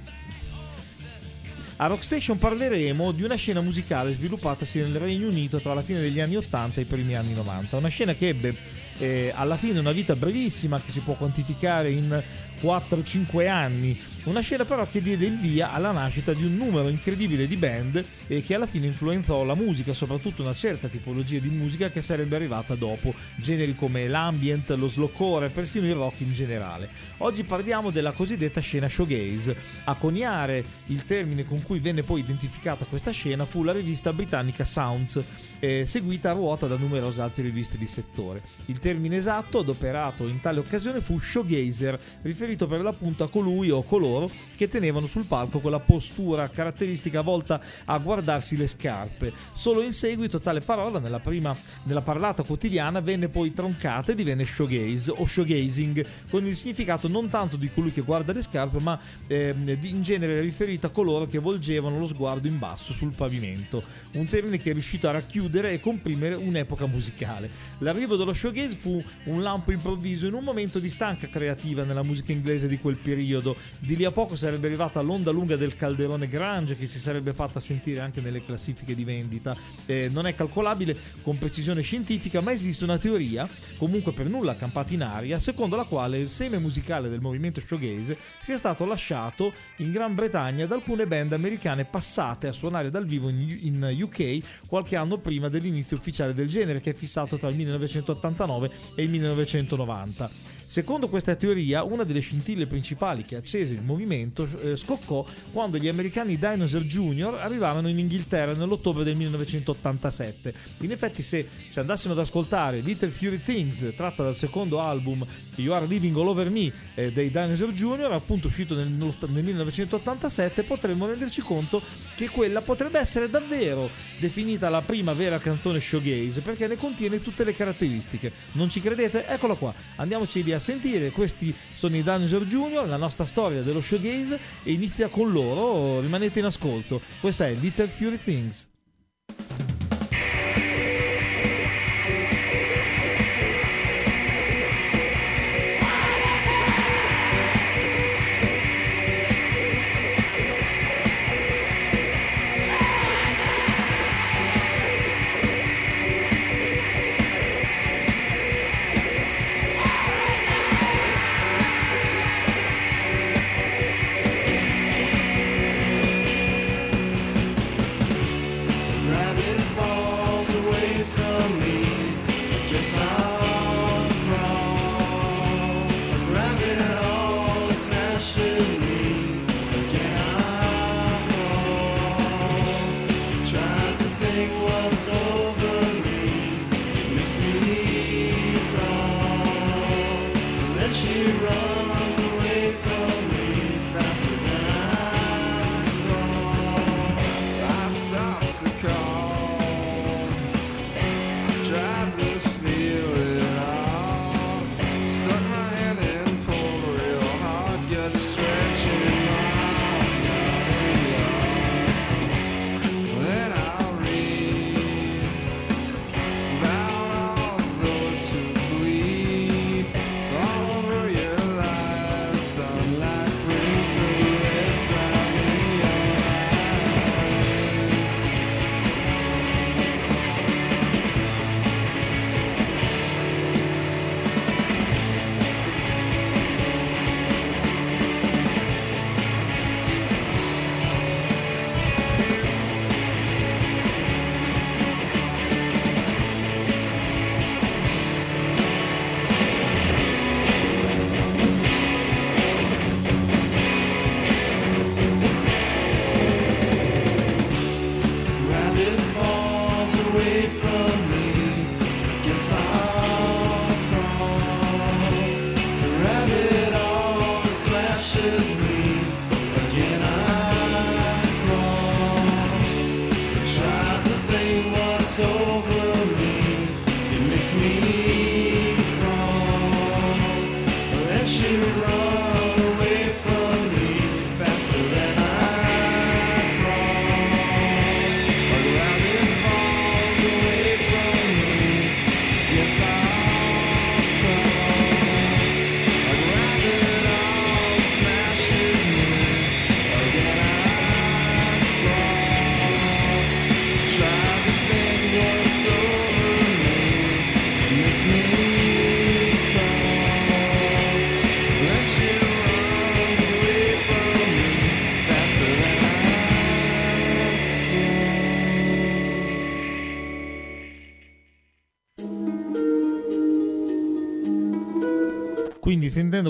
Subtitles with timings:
[1.77, 6.19] a Rockstation parleremo di una scena musicale sviluppatasi nel Regno Unito tra la fine degli
[6.19, 7.77] anni 80 e i primi anni 90.
[7.77, 8.55] Una scena che ebbe
[8.97, 12.21] eh, alla fine una vita brevissima che si può quantificare in
[12.61, 13.99] 4-5 anni.
[14.25, 18.05] Una scena però che diede il via alla nascita di un numero incredibile di band
[18.27, 22.37] e che alla fine influenzò la musica, soprattutto una certa tipologia di musica che sarebbe
[22.37, 26.87] arrivata dopo, generi come l'ambient, lo slowcore e persino il rock in generale.
[27.17, 29.57] Oggi parliamo della cosiddetta scena showgaze.
[29.83, 34.63] A coniare il termine con cui venne poi identificata questa scena fu la rivista britannica
[34.63, 35.21] Sounds,
[35.59, 38.41] eh, seguita a ruota da numerose altre riviste di settore.
[38.67, 43.83] Il termine esatto adoperato in tale occasione fu showgazer, riferito per l'appunto a colui o
[43.83, 44.11] coloro
[44.55, 49.31] che tenevano sul palco quella postura caratteristica volta a guardarsi le scarpe.
[49.53, 54.45] Solo in seguito tale parola nella prima nella parlata quotidiana venne poi troncata e divenne
[54.45, 58.99] showgaze o showgazing, con il significato non tanto di colui che guarda le scarpe, ma
[59.27, 63.83] ehm, in genere riferito a coloro che volgevano lo sguardo in basso sul pavimento.
[64.13, 67.49] Un termine che è riuscito a racchiudere e comprimere un'epoca musicale.
[67.79, 72.31] L'arrivo dello showgaze fu un lampo improvviso in un momento di stanca creativa nella musica
[72.31, 73.55] inglese di quel periodo.
[73.79, 77.61] Di lì a poco sarebbe arrivata l'onda lunga del calderone grunge che si sarebbe fatta
[77.61, 79.55] sentire anche nelle classifiche di vendita.
[79.85, 83.47] Eh, non è calcolabile con precisione scientifica, ma esiste una teoria,
[83.77, 88.17] comunque per nulla campata in aria, secondo la quale il seme musicale del movimento showgaze
[88.39, 93.29] sia stato lasciato in Gran Bretagna da alcune band americane passate a suonare dal vivo
[93.29, 98.71] in UK qualche anno prima dell'inizio ufficiale del genere, che è fissato tra il 1989
[98.95, 100.52] e il 1990.
[100.73, 105.87] Secondo questa teoria, una delle scintille principali che accese il movimento eh, scoccò quando gli
[105.87, 107.37] americani Dinosaur Jr.
[107.39, 110.51] arrivarono in Inghilterra nell'ottobre del 1987.
[110.79, 115.23] In effetti, se, se andassimo ad ascoltare Little Fury Things, tratta dal secondo album
[115.57, 120.63] You Are Living All Over Me eh, dei Dinosaur Jr., appunto uscito nel, nel 1987,
[120.63, 121.83] potremmo renderci conto
[122.15, 127.43] che quella potrebbe essere davvero definita la prima vera canzone showgaze perché ne contiene tutte
[127.43, 128.31] le caratteristiche.
[128.53, 129.27] Non ci credete?
[129.27, 129.71] Eccola qua.
[129.97, 131.11] Andiamoci lì a sentire.
[131.11, 135.99] Questi sono i Dinosaur Jr., la nostra storia dello showgaze e inizia con loro.
[135.99, 136.99] Rimanete in ascolto.
[137.19, 138.71] Questa è Little Fury Things.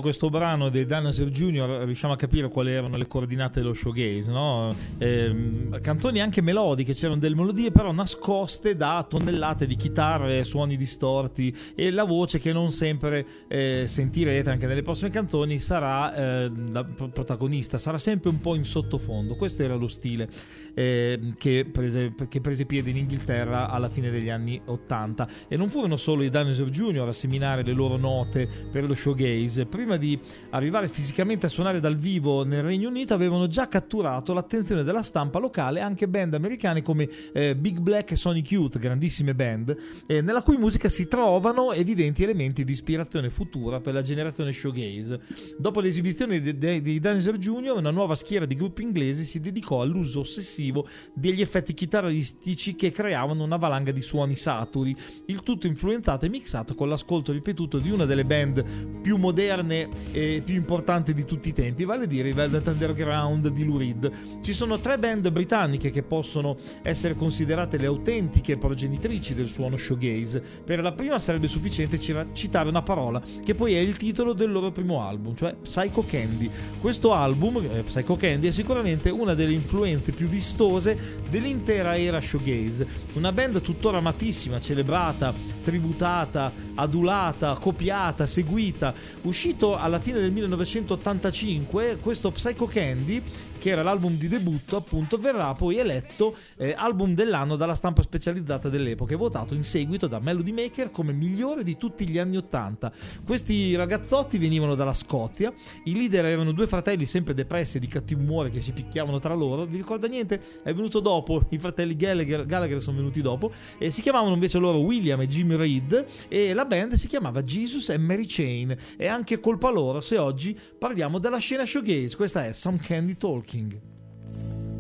[0.04, 1.84] Questo brano dei Dinosaur Jr.
[1.86, 4.76] riusciamo a capire quali erano le coordinate dello showgaze, no?
[4.98, 11.56] Ehm, canzoni anche melodiche, c'erano delle melodie però nascoste da tonnellate di chitarre, suoni distorti
[11.74, 16.84] e la voce che non sempre eh, sentirete anche nelle prossime canzoni sarà eh, la
[16.84, 19.36] pro- protagonista, sarà sempre un po' in sottofondo.
[19.36, 20.28] Questo era lo stile
[20.74, 25.70] eh, che, prese, che prese piede in Inghilterra alla fine degli anni 80 e non
[25.70, 27.08] furono solo i Dinosaur Jr.
[27.08, 30.20] a seminare le loro note per lo showgaze, prima di
[30.52, 35.40] arrivare fisicamente a suonare dal vivo nel Regno Unito avevano già catturato l'attenzione della stampa
[35.40, 39.76] locale anche band americane come eh, Big Black e Sonic Youth, grandissime band,
[40.06, 45.20] eh, nella cui musica si trovano evidenti elementi di ispirazione futura per la generazione showgaze.
[45.58, 49.82] Dopo l'esibizione de- de- dei Dinosaur Jr., una nuova schiera di gruppi inglesi si dedicò
[49.82, 54.96] all'uso ossessivo degli effetti chitarristici che creavano una valanga di suoni saturi,
[55.28, 60.42] il tutto influenzato e mixato con l'ascolto ripetuto di una delle band più moderne e
[60.44, 64.12] più importanti di tutti i tempi, vale a dire i Velvet Underground di Lou Reed.
[64.42, 70.42] Ci sono tre band britanniche che possono essere considerate le autentiche progenitrici del suono showgaze.
[70.64, 74.72] Per la prima sarebbe sufficiente citare una parola che poi è il titolo del loro
[74.72, 76.50] primo album, cioè Psycho Candy.
[76.80, 82.88] Questo album, eh, Psycho Candy, è sicuramente una delle influenze più vistose dell'intera era showgaze.
[83.14, 88.94] Una band tuttora amatissima, celebrata, tributata, adulata, copiata, seguita.
[89.22, 93.22] Uscito alla fine del 1985, questo Psycho Candy
[93.64, 98.68] che era l'album di debutto, appunto, verrà poi eletto eh, album dell'anno dalla stampa specializzata
[98.68, 102.92] dell'epoca votato in seguito da Melody Maker come migliore di tutti gli anni Ottanta.
[103.26, 105.54] Questi ragazzotti venivano dalla Scozia,
[105.86, 109.34] i leader erano due fratelli sempre depressi e di cattivo umore che si picchiavano tra
[109.34, 109.64] loro.
[109.64, 110.42] Vi ricorda niente?
[110.62, 114.80] È venuto dopo, i fratelli Gallagher, Gallagher sono venuti dopo e si chiamavano invece loro
[114.80, 118.76] William e Jimmy Reed e la band si chiamava Jesus e Mary Chain.
[118.98, 122.18] È anche colpa loro se oggi parliamo della scena showgaze.
[122.18, 123.16] Questa è Some Candy
[123.54, 124.73] King.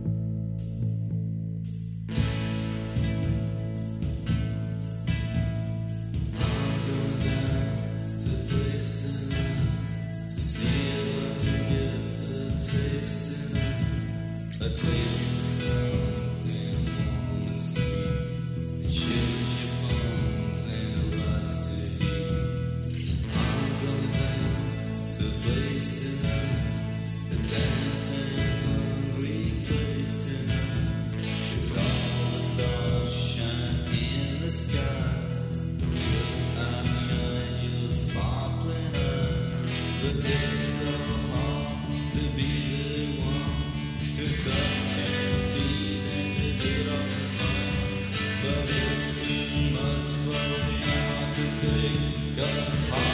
[48.43, 50.83] But it's too much for me
[51.33, 53.12] to take Cause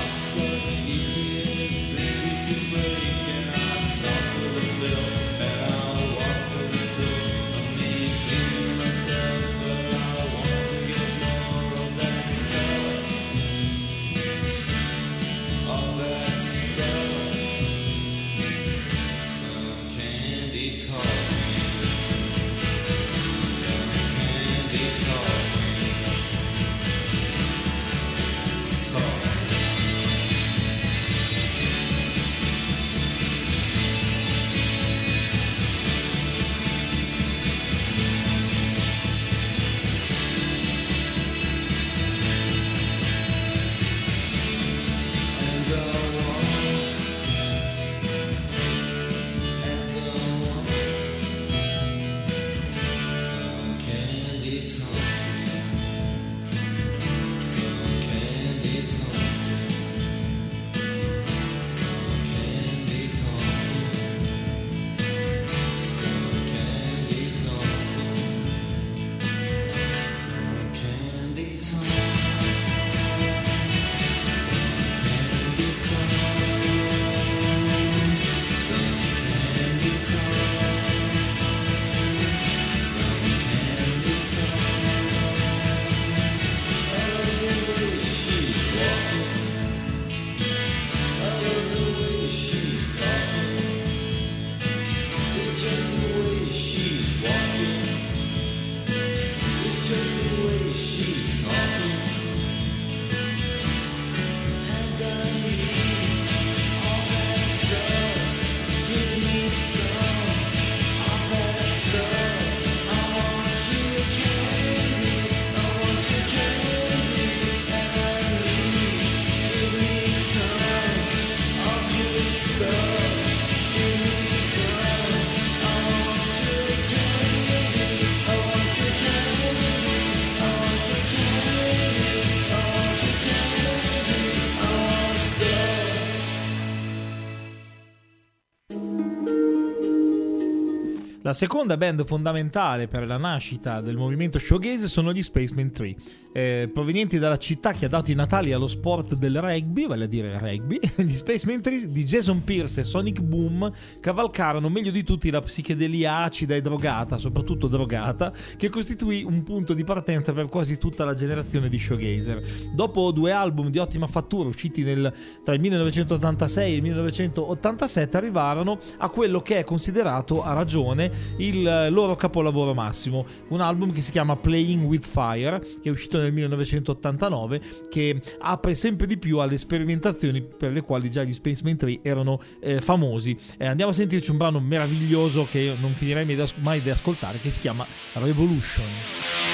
[141.30, 145.96] La seconda band fondamentale per la nascita del movimento showgaze sono gli Spaceman 3,
[146.32, 150.08] eh, provenienti dalla città che ha dato i natali allo sport del rugby, vale a
[150.08, 150.80] dire rugby.
[150.98, 156.18] Gli Spaceman 3 di Jason Pierce e Sonic Boom cavalcarono meglio di tutti la psichedelia
[156.24, 161.14] acida e drogata, soprattutto drogata, che costituì un punto di partenza per quasi tutta la
[161.14, 162.42] generazione di showgazer.
[162.74, 168.80] Dopo due album di ottima fattura usciti nel- tra il 1986 e il 1987 arrivarono
[168.98, 174.12] a quello che è considerato a ragione il loro capolavoro massimo, un album che si
[174.12, 179.58] chiama Playing with Fire, che è uscito nel 1989, che apre sempre di più alle
[179.58, 183.38] sperimentazioni per le quali già gli Spaceman 3 erano eh, famosi.
[183.58, 187.60] Eh, andiamo a sentirci un brano meraviglioso che non finirei mai di ascoltare, che si
[187.60, 189.49] chiama Revolution.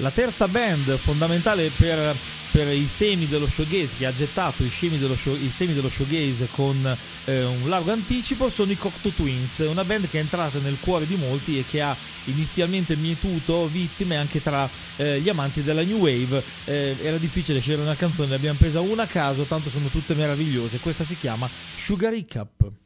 [0.00, 2.14] La terza band fondamentale per,
[2.50, 5.88] per i semi dello showgaze, che ha gettato i, semi dello, show- i semi dello
[5.88, 10.58] showgaze con eh, un largo anticipo, sono i Cocteau Twins, una band che è entrata
[10.58, 15.62] nel cuore di molti e che ha inizialmente mietuto vittime anche tra eh, gli amanti
[15.62, 16.42] della New Wave.
[16.66, 20.12] Eh, era difficile scegliere una canzone, ne abbiamo presa una a caso, tanto sono tutte
[20.12, 20.78] meravigliose.
[20.78, 22.85] Questa si chiama Sugar Cup.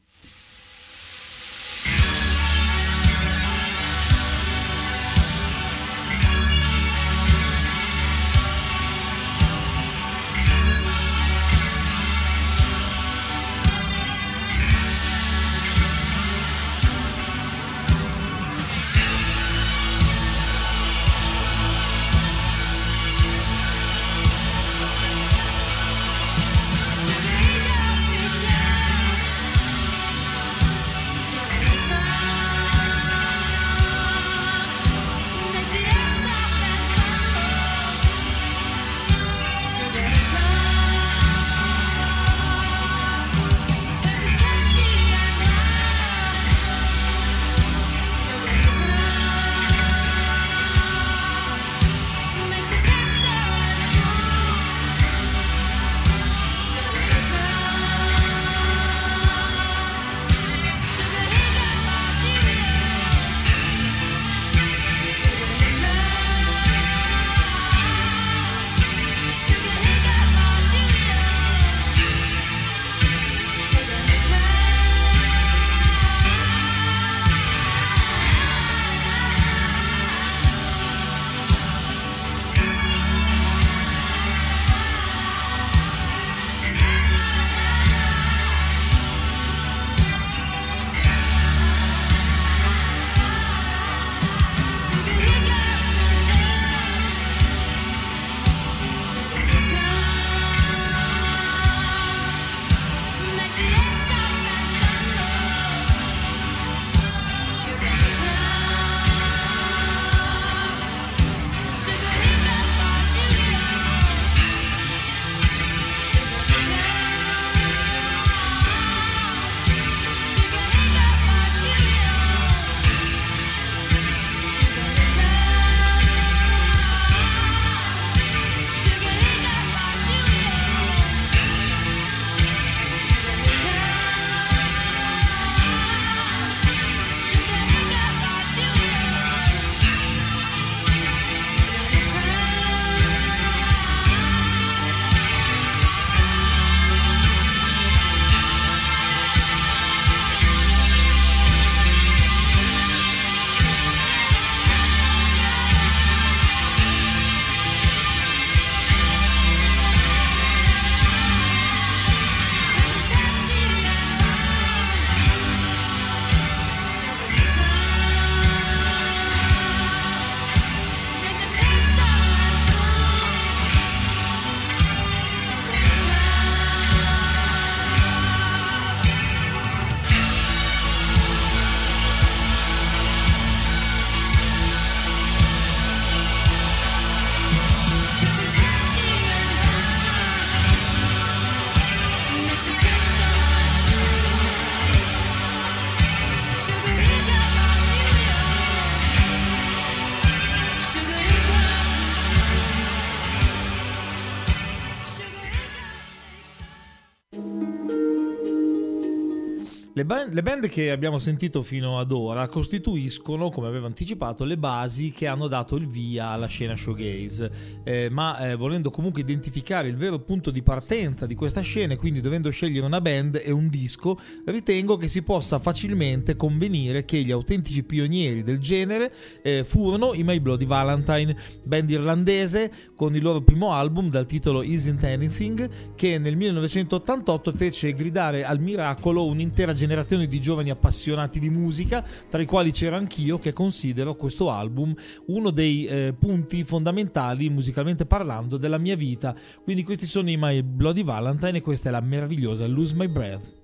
[210.30, 215.26] Le band che abbiamo sentito fino ad ora costituiscono, come avevo anticipato, le basi che
[215.26, 220.18] hanno dato il via alla scena showgaze, Eh, ma eh, volendo comunque identificare il vero
[220.20, 224.18] punto di partenza di questa scena e quindi dovendo scegliere una band e un disco,
[224.44, 229.12] ritengo che si possa facilmente convenire che gli autentici pionieri del genere
[229.42, 234.62] eh, furono i My Bloody Valentine, band irlandese con il loro primo album dal titolo
[234.62, 241.50] Isn't Anything, che nel 1988 fece gridare al miracolo un'intera generazione di giovani appassionati di
[241.50, 244.94] musica, tra i quali c'ero anch'io, che considero questo album
[245.26, 249.34] uno dei eh, punti fondamentali, musicalmente parlando, della mia vita.
[249.62, 253.58] Quindi questi sono i My Bloody Valentine e questa è la meravigliosa Lose My Breath.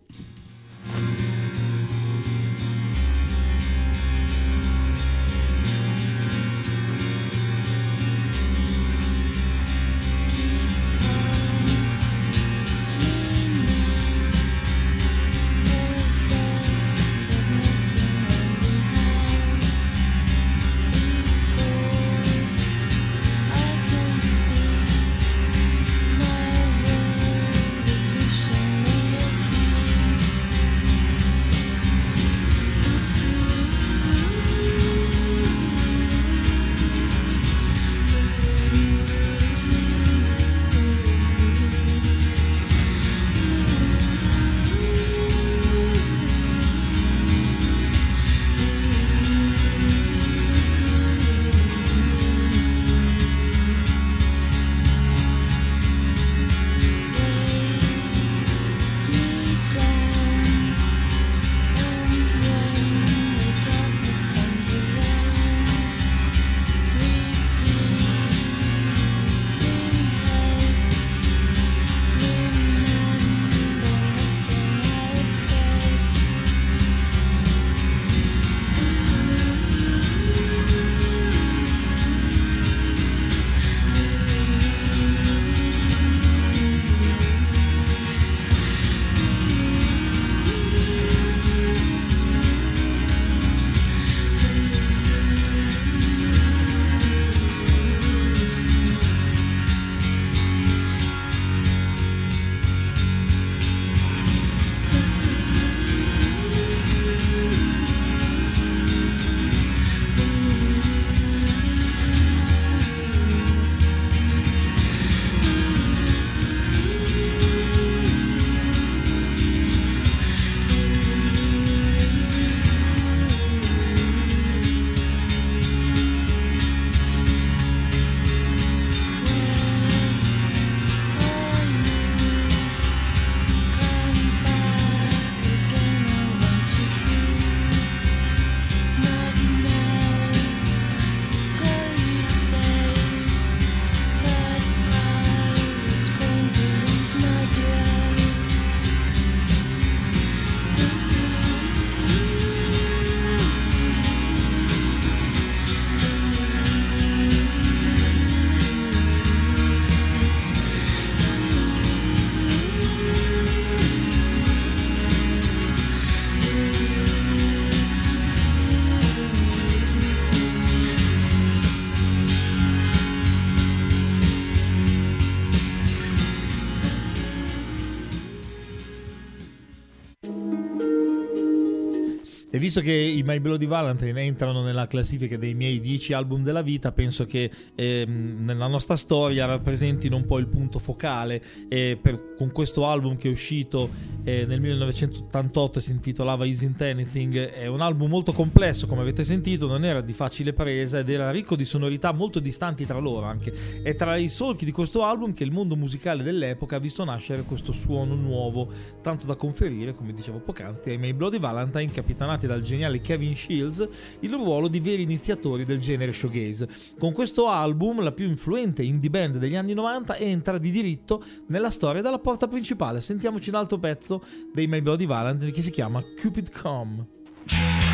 [182.66, 186.90] Visto che i My Bloody Valentine entrano nella classifica dei miei 10 album della vita,
[186.90, 191.40] penso che ehm, nella nostra storia rappresentino un po' il punto focale.
[191.68, 193.88] E per- con questo album che è uscito
[194.24, 199.24] eh, nel 1988 e si intitolava Isn't Anything, è un album molto complesso, come avete
[199.24, 203.26] sentito, non era di facile presa ed era ricco di sonorità molto distanti tra loro
[203.26, 203.80] anche.
[203.82, 207.42] È tra i solchi di questo album che il mondo musicale dell'epoca ha visto nascere
[207.42, 208.68] questo suono nuovo,
[209.02, 213.86] tanto da conferire, come dicevo poc'anzi, ai My Bloody Valentine, capitanati dal geniale Kevin Shields,
[214.20, 216.68] il ruolo di veri iniziatori del genere showgaze.
[216.98, 221.70] Con questo album, la più influente indie band degli anni 90 entra di diritto nella
[221.70, 223.00] storia dalla porta principale.
[223.00, 227.85] Sentiamoci un altro pezzo dei My Bloody Valentine che si chiama Cupid Come.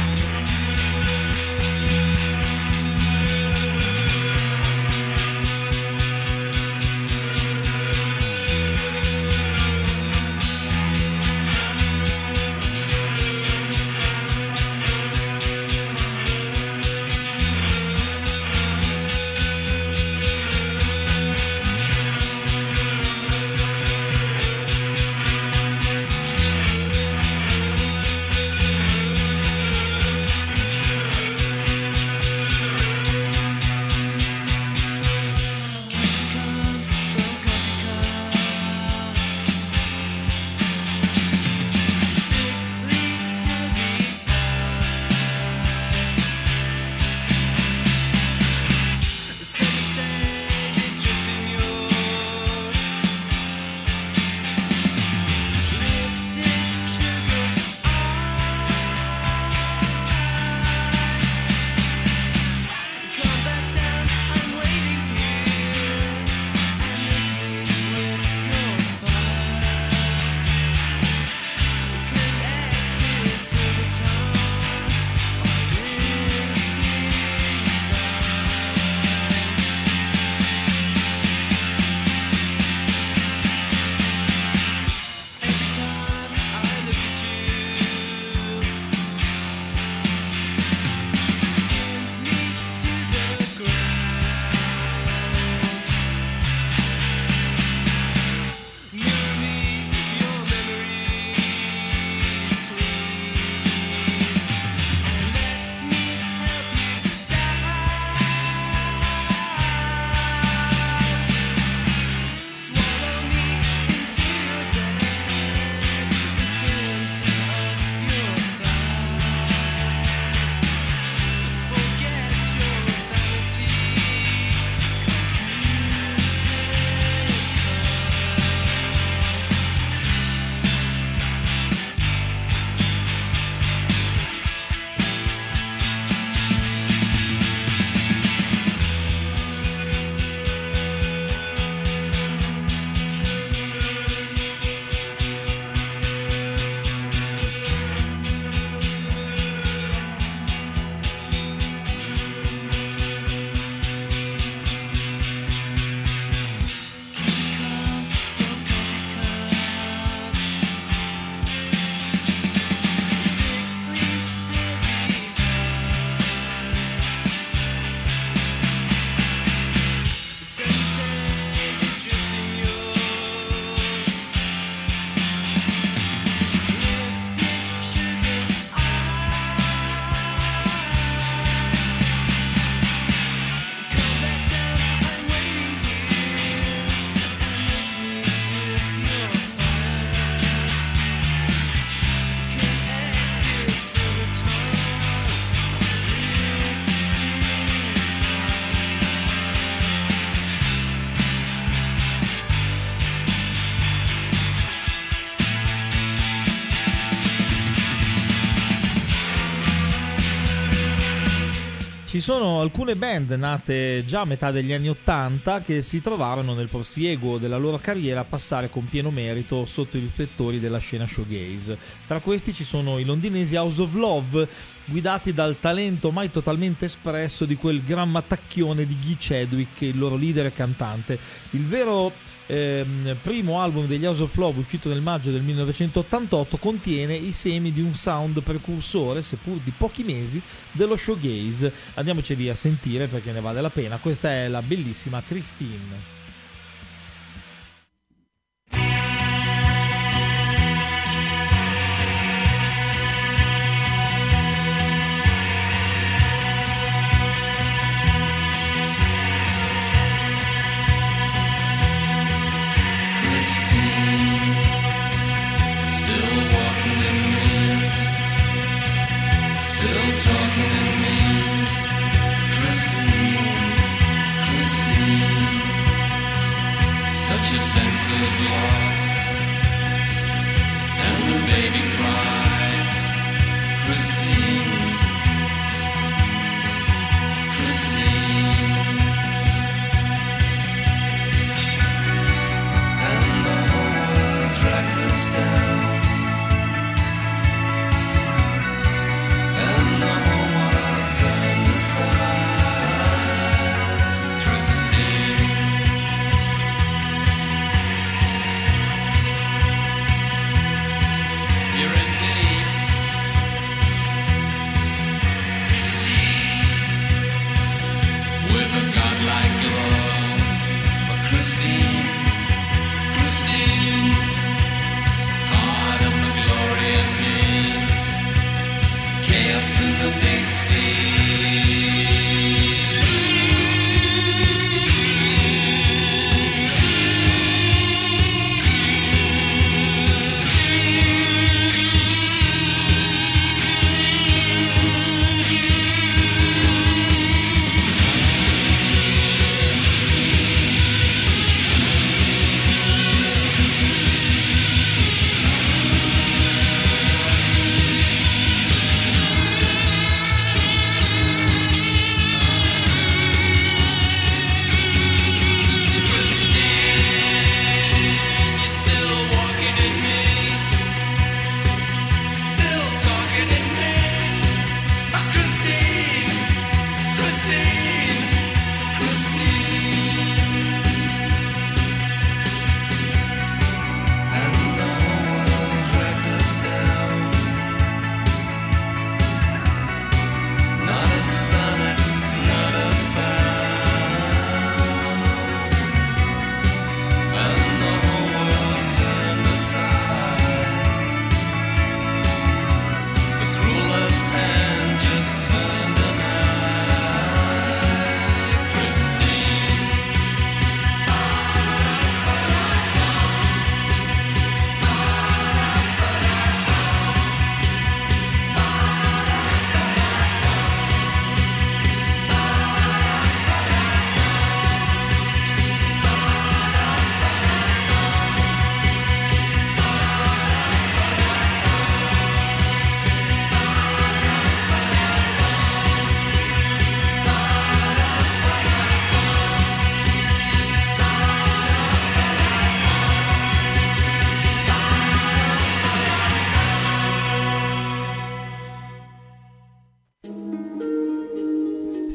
[212.22, 217.37] Sono alcune band nate già a metà degli anni Ottanta che si trovarono nel prosieguo
[217.37, 221.76] della loro carriera a passare con pieno merito sotto i riflettori della scena showgaze.
[222.06, 224.48] Tra questi ci sono i londinesi House of Love,
[224.85, 230.14] guidati dal talento mai totalmente espresso di quel gran mattacchione di Guy Chadwick, il loro
[230.14, 231.18] leader e cantante.
[231.50, 232.12] Il vero
[232.52, 237.72] ehm, primo album degli House of Love uscito nel maggio del 1988 contiene i semi
[237.72, 240.40] di un sound precursore, seppur di pochi mesi,
[240.72, 241.72] dello showgaze.
[241.94, 243.98] Andiamoceli a sentire perché ne vale la pena.
[243.98, 246.21] Questa è la bellissima Christine.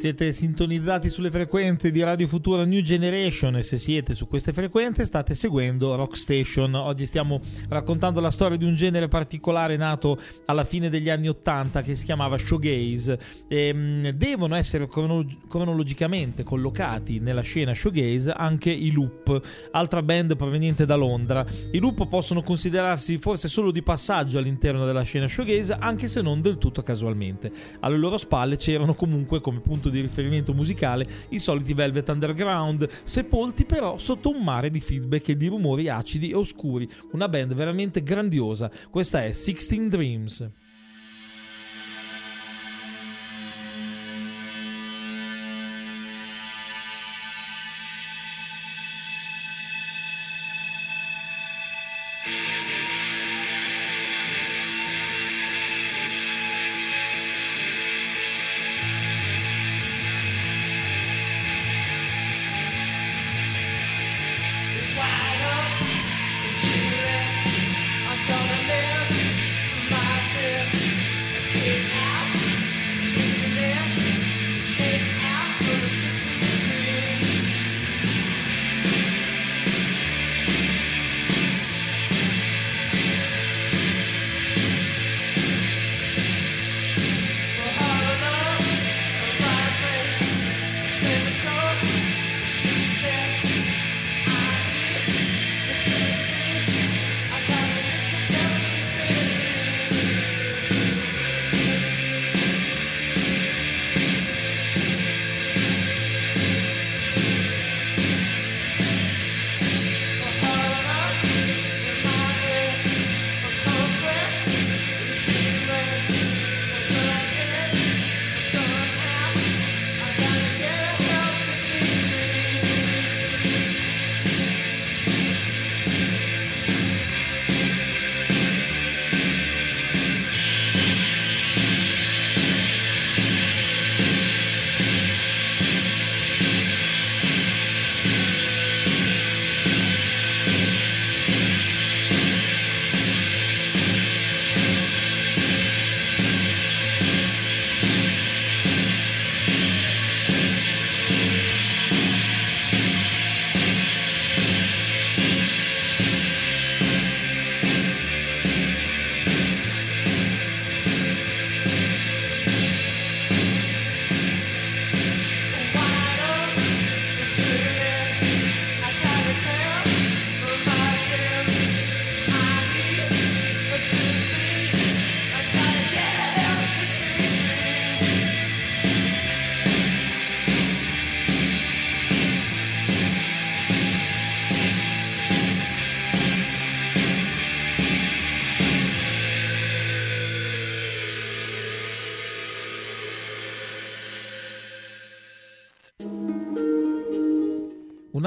[0.08, 5.04] Siete sintonizzati sulle frequenze di Radio Futura New Generation e se siete su queste frequenze
[5.04, 6.76] state seguendo Rock Station.
[6.76, 11.82] Oggi stiamo raccontando la storia di un genere particolare nato alla fine degli anni Ottanta
[11.82, 13.20] che si chiamava showgaze.
[13.50, 19.42] E, mh, devono essere cronolog- cronologicamente collocati nella scena showgaze anche i Loop,
[19.72, 21.46] altra band proveniente da Londra.
[21.72, 26.40] I Loop possono considerarsi forse solo di passaggio all'interno della scena showgaze anche se non
[26.40, 27.52] del tutto casualmente.
[27.82, 33.66] Alle loro spalle c'erano comunque come punto di riferimento musicale i soliti Velvet Underground, sepolti
[33.66, 36.88] però sotto un mare di feedback e di rumori acidi e oscuri.
[37.12, 38.72] Una band veramente grandiosa.
[38.90, 40.50] Questa è Sixteen Dreams.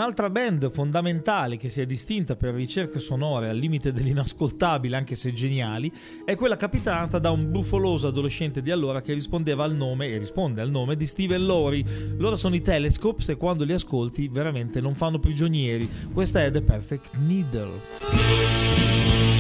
[0.01, 5.35] Un'altra band fondamentale che si è distinta per ricerche sonore al limite dell'inascoltabile, anche se
[5.35, 5.93] geniali,
[6.25, 10.63] è quella capitanata da un brufoloso adolescente di allora che rispondeva al nome e risponde
[10.63, 11.85] al nome di Steven Lori.
[12.17, 15.87] Loro sono i Telescopes e quando li ascolti veramente non fanno prigionieri.
[16.15, 19.40] Questa è The Perfect Needle.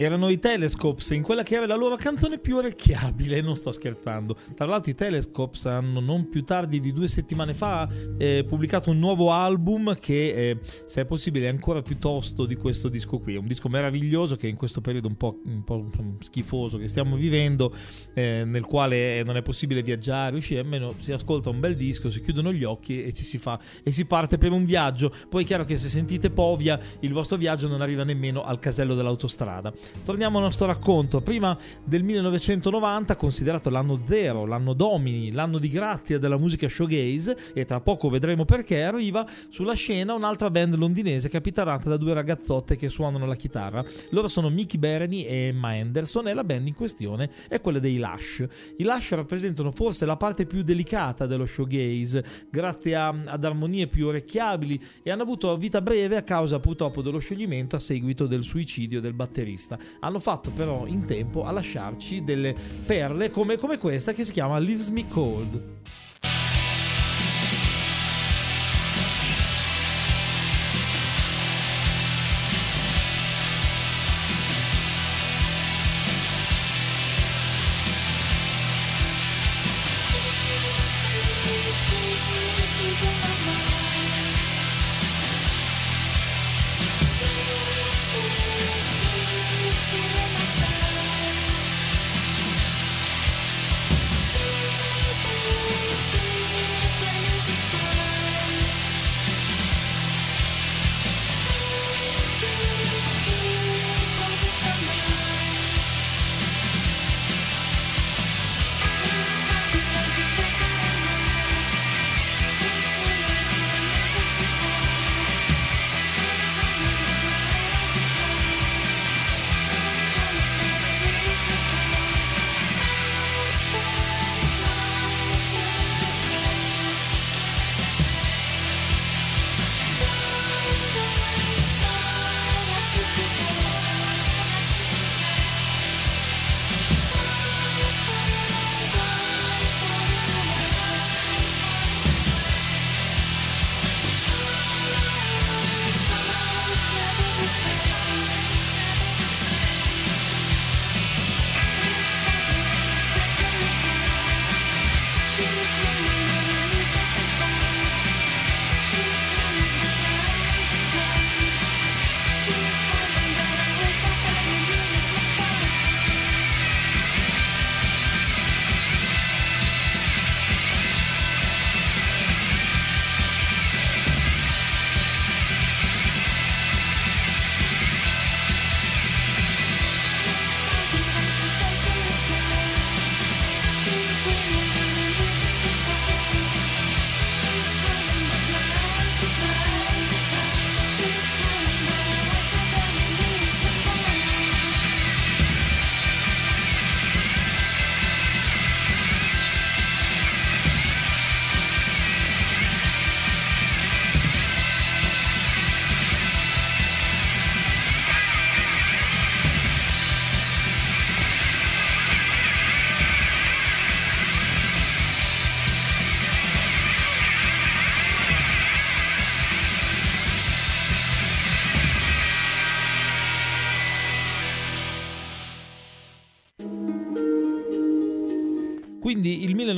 [0.00, 4.36] Erano i Telescopes in quella che era la loro canzone più orecchiabile, non sto scherzando.
[4.54, 9.00] Tra l'altro i Telescopes hanno non più tardi di due settimane fa eh, pubblicato un
[9.00, 13.34] nuovo album che eh, se è possibile è ancora più tosto di questo disco qui,
[13.34, 15.84] è un disco meraviglioso che in questo periodo un po', un po
[16.20, 17.74] schifoso che stiamo vivendo,
[18.14, 22.20] eh, nel quale non è possibile viaggiare, uscire, almeno si ascolta un bel disco, si
[22.20, 25.12] chiudono gli occhi e ci si fa e si parte per un viaggio.
[25.28, 28.94] Poi è chiaro che se sentite Povia il vostro viaggio non arriva nemmeno al casello
[28.94, 29.72] dell'autostrada.
[30.04, 31.20] Torniamo al nostro racconto.
[31.20, 37.64] Prima del 1990, considerato l'anno zero, l'anno domini, l'anno di grazia della musica showgaze, e
[37.64, 42.88] tra poco vedremo perché, arriva sulla scena un'altra band londinese capitanata da due ragazzotte che
[42.88, 43.84] suonano la chitarra.
[44.10, 47.98] Loro sono Mickey Bereni e Emma Anderson e la band in questione è quella dei
[47.98, 48.46] Lush.
[48.76, 54.06] I Lush rappresentano forse la parte più delicata dello showgaze, grazie a, ad armonie più
[54.06, 59.00] orecchiabili e hanno avuto vita breve a causa purtroppo dello scioglimento a seguito del suicidio
[59.00, 59.77] del batterista.
[60.00, 62.54] Hanno fatto però in tempo a lasciarci delle
[62.84, 65.76] perle come, come questa che si chiama Leaves Me Cold.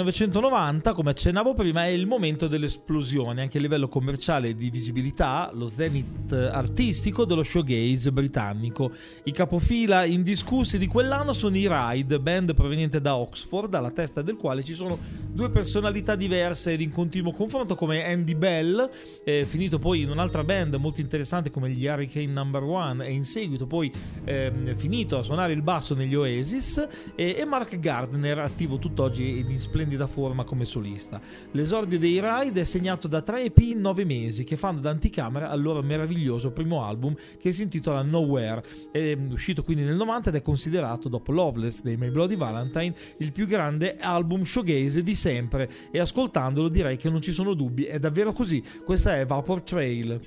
[0.02, 5.50] 1990, come accennavo prima, è il momento dell'esplosione anche a livello commerciale e di visibilità,
[5.52, 8.90] lo zenith artistico dello showgaze britannico.
[9.24, 14.36] I capofila indiscussi di quell'anno sono i Ride, band proveniente da Oxford, alla testa del
[14.36, 14.98] quale ci sono
[15.28, 18.90] due personalità diverse ed in continuo confronto come Andy Bell,
[19.24, 23.24] eh, finito poi in un'altra band molto interessante come gli Hurricane Number One e in
[23.24, 23.92] seguito poi
[24.24, 29.50] ehm, finito a suonare il basso negli Oasis e, e Mark Gardner attivo tutt'oggi ed
[29.50, 29.58] in
[29.90, 31.20] splendida forma come solista.
[31.52, 35.50] L'esordio dei Ride è segnato da tre EP in nove mesi che fanno da anticamera
[35.50, 38.62] al loro meraviglioso primo album che si intitola Nowhere,
[38.92, 43.32] è uscito quindi nel 90 ed è considerato dopo Loveless dei My Bloody Valentine il
[43.32, 47.98] più grande album showgaze di sempre e ascoltandolo direi che non ci sono dubbi, è
[47.98, 48.62] davvero così.
[48.84, 50.20] Questa è Vapor Trail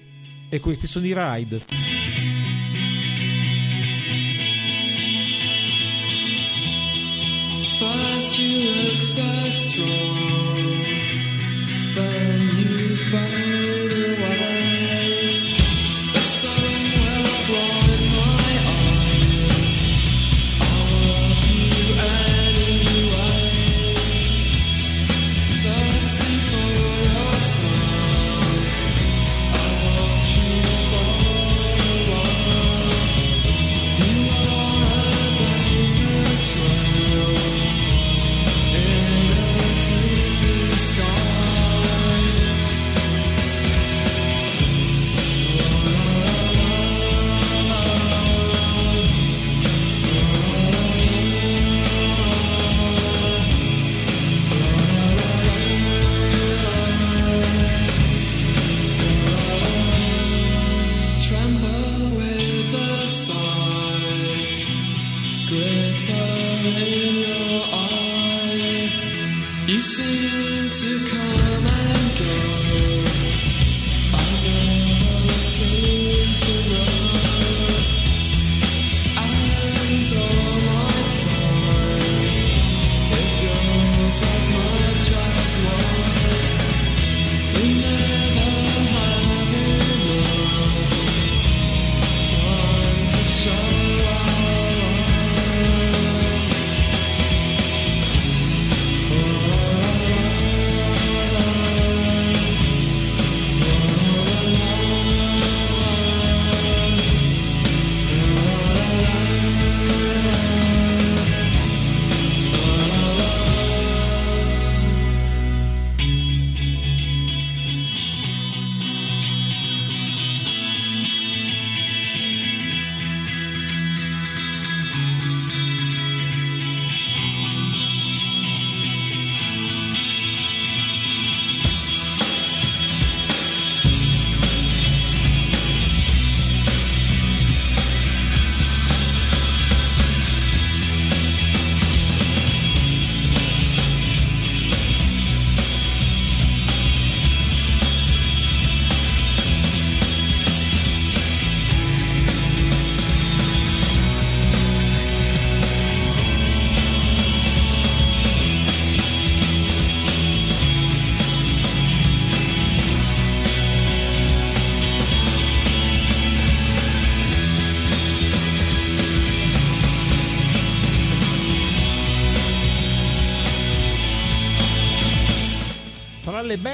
[0.49, 2.92] e questi sono i Ride.
[8.31, 10.15] You look so strong,
[11.93, 13.72] then you fade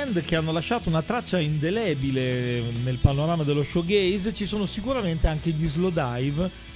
[0.09, 5.51] band che hanno lasciato una traccia indelebile nel panorama dello showgaze ci sono sicuramente anche
[5.51, 6.67] gli Slowdive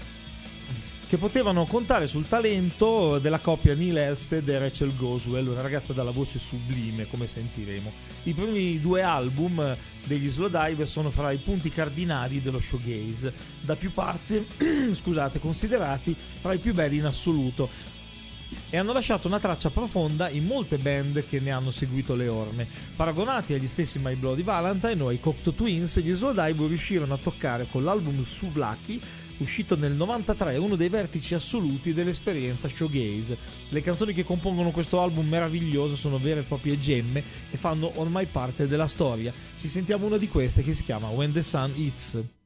[1.08, 6.10] che potevano contare sul talento della coppia Neil Elsted e Rachel Goswell, una ragazza dalla
[6.10, 7.92] voce sublime, come sentiremo.
[8.24, 13.32] I primi due album degli Slowdive sono fra i punti cardinali dello showgaze,
[13.62, 14.44] da più parti,
[14.92, 17.70] scusate, considerati fra i più belli in assoluto
[18.70, 22.68] e hanno lasciato una traccia profonda in molte band che ne hanno seguito le orme.
[22.96, 27.68] Paragonati agli stessi My Bloody Valentine o ai Cocteau Twins, gli Slowdive riuscirono a toccare
[27.70, 29.02] con l'album Suvlaki
[29.38, 33.38] uscito nel 93, uno dei vertici assoluti dell'esperienza showgaze.
[33.70, 38.26] Le canzoni che compongono questo album meraviglioso sono vere e proprie gemme e fanno ormai
[38.26, 39.34] parte della storia.
[39.60, 42.43] Ci sentiamo una di queste che si chiama When the Sun Eats.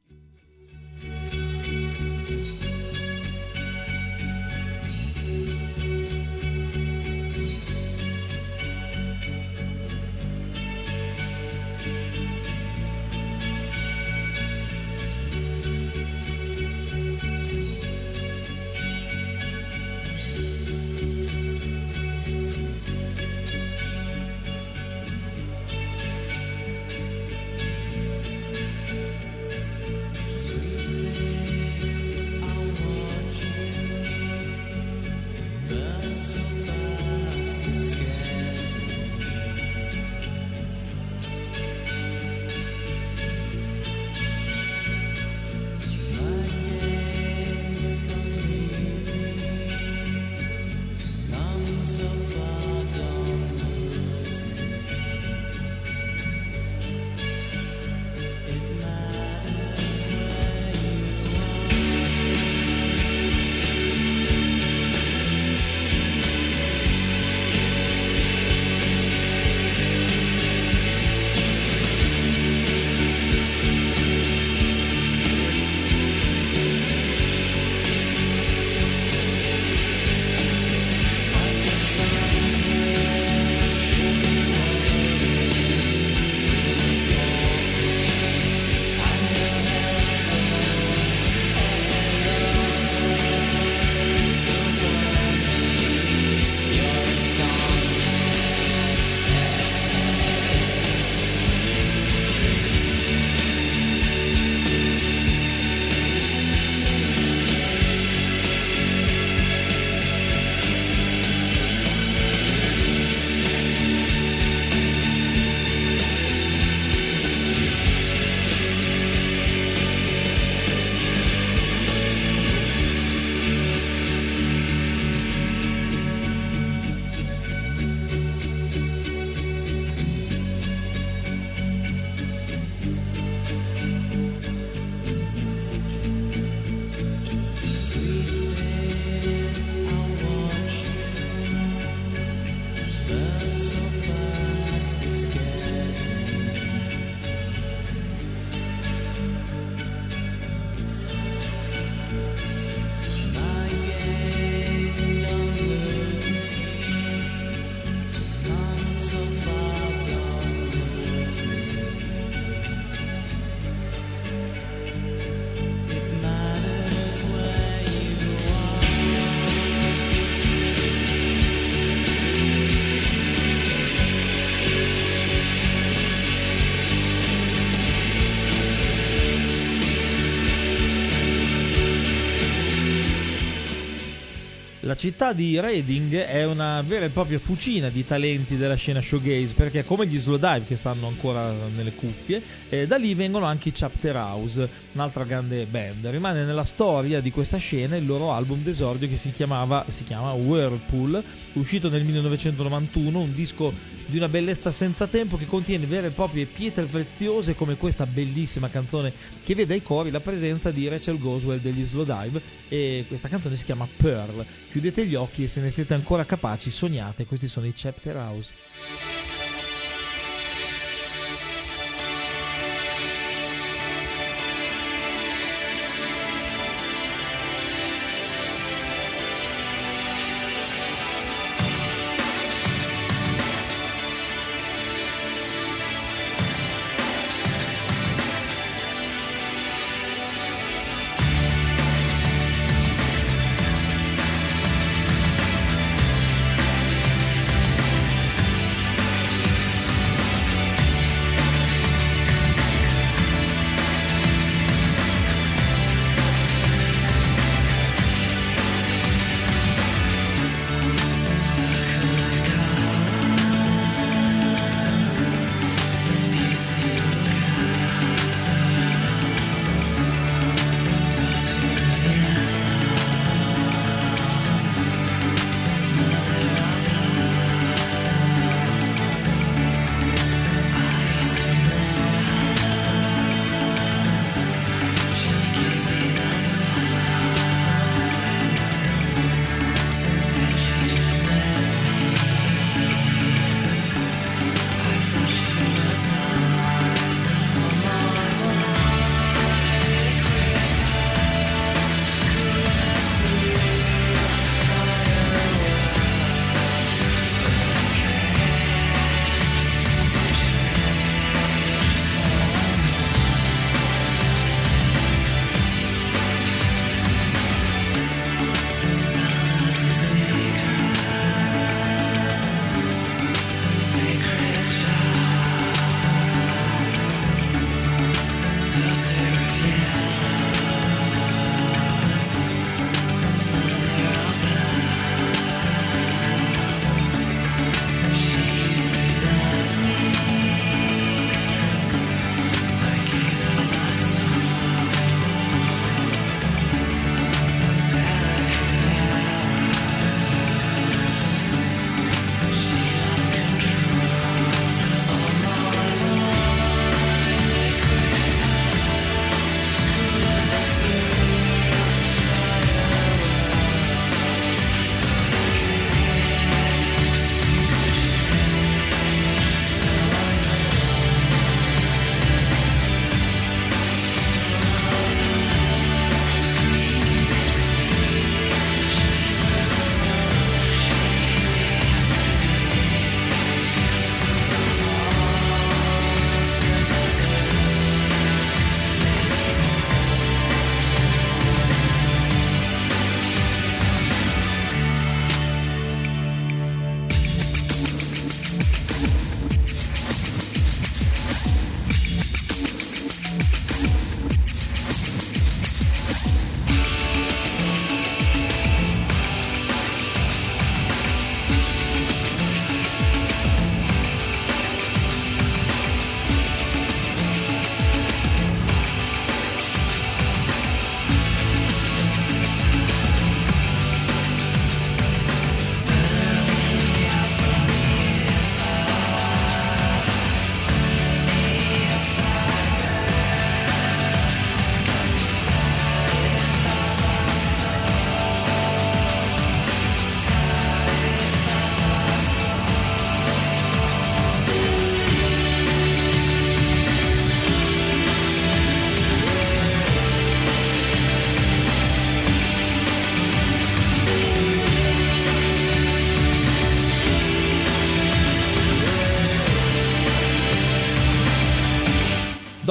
[184.98, 189.86] Città di Reading è una vera e propria fucina di talenti della scena showgaze perché
[189.86, 194.16] come gli Slowdive che stanno ancora nelle cuffie, eh, da lì vengono anche i Chapter
[194.16, 196.08] House, un'altra grande band.
[196.08, 200.32] Rimane nella storia di questa scena il loro album d'esordio che si, chiamava, si chiama
[200.34, 201.24] Whirlpool,
[201.54, 203.72] uscito nel 1991, un disco
[204.08, 208.70] di una bellezza senza tempo che contiene vere e proprie pietre preziose come questa bellissima
[208.70, 213.56] canzone che vede ai cori la presenza di Rachel Goswell degli Slowdive e questa canzone
[213.56, 214.46] si chiama Pearl.
[214.72, 219.17] Chiudete gli occhi e se ne siete ancora capaci sognate, questi sono i Chapter House.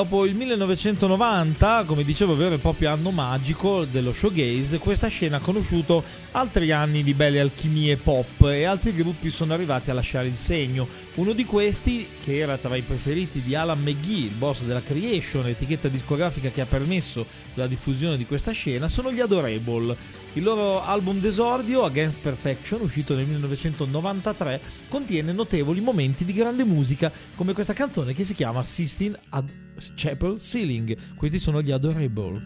[0.08, 5.40] Dopo il 1990, come dicevo, vero e proprio anno magico dello showgaze, questa scena ha
[5.40, 6.00] conosciuto
[6.30, 10.86] altri anni di belle alchimie pop e altri gruppi sono arrivati a lasciare il segno.
[11.14, 15.48] Uno di questi, che era tra i preferiti di Alan McGee, il boss della Creation,
[15.48, 19.96] etichetta discografica che ha permesso la diffusione di questa scena, sono gli Adorable.
[20.36, 24.60] Il loro album d'esordio, Against Perfection, uscito nel 1993,
[24.90, 29.48] contiene notevoli momenti di grande musica, come questa canzone che si chiama Sistine ad
[29.94, 31.14] Chapel Ceiling.
[31.14, 32.42] Questi sono gli Adorable.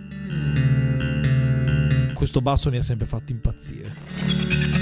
[2.14, 4.79] Questo basso mi ha sempre fatto impazzire.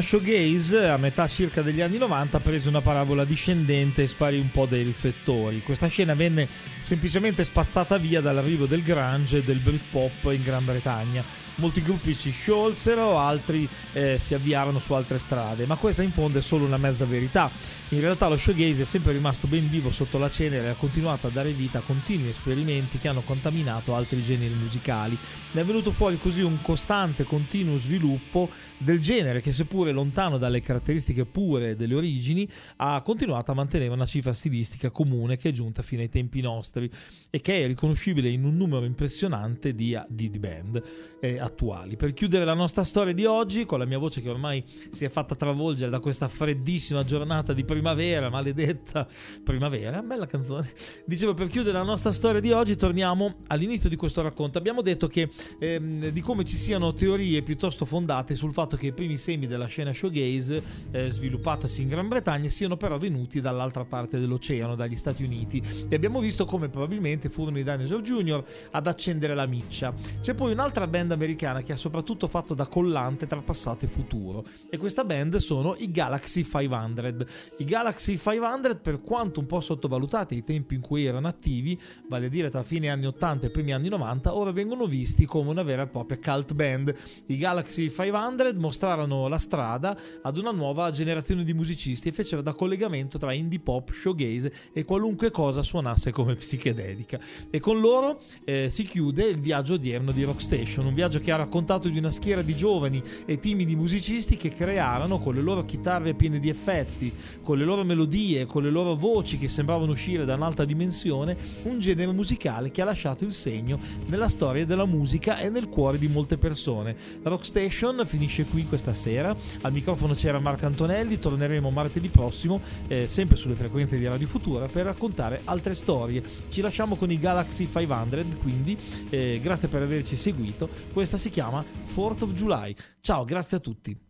[0.00, 4.50] Scena showgaze a metà circa degli anni 90 prese una parabola discendente e sparì un
[4.50, 5.62] po' dai riflettori.
[5.62, 6.48] Questa scena venne
[6.80, 11.22] semplicemente spazzata via dall'arrivo del grunge e del Britpop in Gran Bretagna.
[11.60, 16.38] Molti gruppi si sciolsero, altri eh, si avviarono su altre strade, ma questa in fondo
[16.38, 17.50] è solo una mezza verità.
[17.92, 21.26] In realtà lo showgaze è sempre rimasto ben vivo sotto la cenere e ha continuato
[21.26, 25.18] a dare vita a continui esperimenti che hanno contaminato altri generi musicali.
[25.52, 28.48] Ne è venuto fuori così un costante, continuo sviluppo
[28.78, 34.06] del genere che seppure lontano dalle caratteristiche pure delle origini ha continuato a mantenere una
[34.06, 36.88] cifra stilistica comune che è giunta fino ai tempi nostri
[37.28, 40.82] e che è riconoscibile in un numero impressionante di, di- di band
[41.20, 41.96] eh, attuali.
[41.96, 45.08] Per chiudere la nostra storia di oggi, con la mia voce che ormai si è
[45.08, 49.06] fatta travolgere da questa freddissima giornata di primavera, maledetta
[49.44, 50.70] primavera, bella canzone.
[51.04, 54.58] Dicevo, per chiudere la nostra storia di oggi, torniamo all'inizio di questo racconto.
[54.58, 55.28] Abbiamo detto che
[55.58, 59.66] ehm, di come ci siano teorie piuttosto fondate sul fatto che i primi semi della
[59.66, 65.24] scena showgaze, eh, sviluppatasi in Gran Bretagna, siano però venuti dall'altra parte dell'oceano, dagli Stati
[65.24, 65.62] Uniti.
[65.88, 68.44] E abbiamo visto come probabilmente furono i Dinosaur Jr.
[68.70, 69.92] ad accendere la miccia.
[70.20, 73.88] C'è poi un'altra band americana americana che ha soprattutto fatto da collante tra passato e
[73.88, 74.44] futuro.
[74.68, 77.26] E questa band sono i Galaxy 500.
[77.58, 82.26] I Galaxy 500, per quanto un po' sottovalutati ai tempi in cui erano attivi, vale
[82.26, 85.62] a dire tra fine anni 80 e primi anni 90, ora vengono visti come una
[85.62, 86.94] vera e propria cult band.
[87.26, 92.52] I Galaxy 500 mostrarono la strada ad una nuova generazione di musicisti e fecero da
[92.52, 97.18] collegamento tra indie pop, showgaze e qualunque cosa suonasse come psichedelica.
[97.50, 101.36] E con loro eh, si chiude il viaggio odierno di Rockstation, un viaggio che ha
[101.36, 106.14] raccontato di una schiera di giovani e timidi musicisti che crearono con le loro chitarre
[106.14, 107.12] piene di effetti,
[107.42, 111.78] con le loro melodie, con le loro voci che sembravano uscire da un'altra dimensione, un
[111.78, 116.08] genere musicale che ha lasciato il segno nella storia della musica e nel cuore di
[116.08, 116.96] molte persone.
[117.22, 123.36] Rockstation finisce qui questa sera, al microfono c'era Marco Antonelli, torneremo martedì prossimo, eh, sempre
[123.36, 126.22] sulle frequenze di Radio Futura, per raccontare altre storie.
[126.48, 128.76] Ci lasciamo con i Galaxy 500, quindi
[129.08, 130.68] eh, grazie per averci seguito.
[130.92, 132.74] Questa si chiama 4th of July.
[133.00, 134.09] Ciao, grazie a tutti.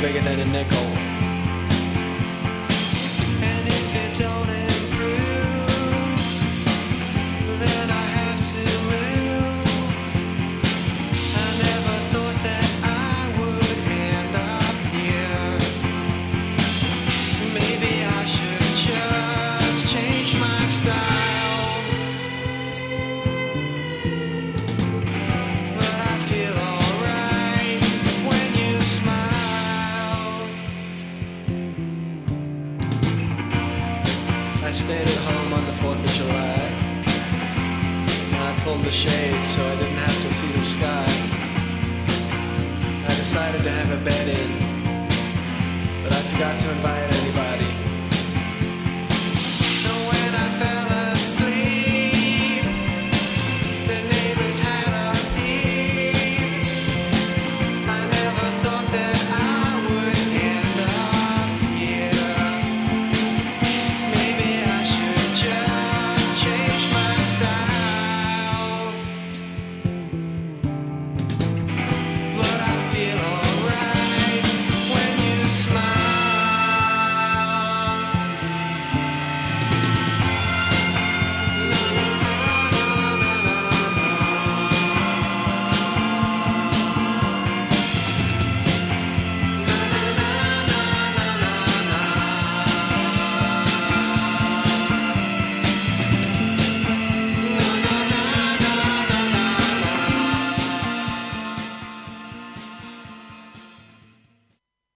[0.00, 0.75] bigger than a nickel.